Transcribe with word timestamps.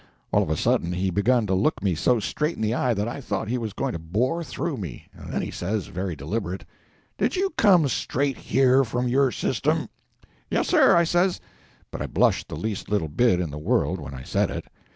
All 0.31 0.41
of 0.41 0.49
a 0.49 0.57
sudden 0.57 0.93
he 0.93 1.11
begun 1.11 1.45
to 1.45 1.53
look 1.53 1.83
me 1.83 1.93
so 1.93 2.19
straight 2.19 2.55
in 2.55 2.63
the 2.63 2.73
eye 2.73 2.95
that 2.95 3.07
I 3.07 3.21
thought 3.21 3.49
he 3.49 3.59
was 3.59 3.71
going 3.71 3.93
to 3.93 3.99
bore 3.99 4.43
through 4.43 4.77
me. 4.77 5.09
Then 5.13 5.43
he 5.43 5.51
says, 5.51 5.85
very 5.89 6.15
deliberate, 6.15 6.65
"Did 7.19 7.35
you 7.35 7.51
come 7.51 7.87
straight 7.87 8.37
here 8.37 8.83
from 8.83 9.07
your 9.07 9.29
system?" 9.31 9.89
"Yes, 10.49 10.69
sir," 10.69 10.95
I 10.97 11.03
says—but 11.03 12.01
I 12.01 12.07
blushed 12.07 12.47
the 12.47 12.55
least 12.57 12.89
little 12.89 13.09
bit 13.09 13.39
in 13.39 13.51
the 13.51 13.59
world 13.59 14.01
when 14.01 14.15
I 14.15 14.23
said 14.23 14.49
it. 14.49 14.65